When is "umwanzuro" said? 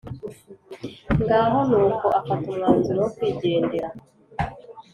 2.51-2.99